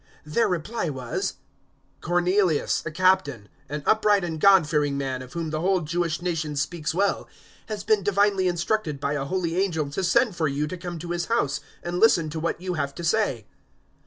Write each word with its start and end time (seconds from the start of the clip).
010:022 0.25 0.33
Their 0.33 0.47
reply 0.47 0.89
was, 0.89 1.33
"Cornelius, 2.01 2.81
a 2.87 2.89
Captain, 2.89 3.49
an 3.69 3.83
upright 3.85 4.23
and 4.23 4.39
God 4.41 4.67
fearing 4.67 4.97
man, 4.97 5.21
of 5.21 5.33
whom 5.33 5.51
the 5.51 5.59
whole 5.61 5.81
Jewish 5.81 6.23
nation 6.23 6.55
speaks 6.55 6.91
well, 6.95 7.29
has 7.67 7.83
been 7.83 8.01
divinely 8.01 8.47
instructed 8.47 8.99
by 8.99 9.13
a 9.13 9.25
holy 9.25 9.61
angel 9.63 9.91
to 9.91 10.03
send 10.03 10.35
for 10.35 10.47
you 10.47 10.65
to 10.65 10.75
come 10.75 10.97
to 10.97 11.11
his 11.11 11.25
house 11.27 11.59
and 11.83 11.99
listen 11.99 12.31
to 12.31 12.39
what 12.39 12.59
you 12.59 12.73
have 12.73 12.95
to 12.95 13.03
say." 13.03 13.45